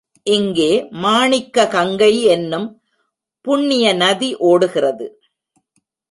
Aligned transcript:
இங்கே 0.25 0.87
மாணிக்க 0.91 1.65
கங்கை 1.67 2.23
என்னும் 2.23 2.67
புண்ணிய 3.41 3.93
நதி 3.93 4.29
ஓடுகிறது. 4.35 5.07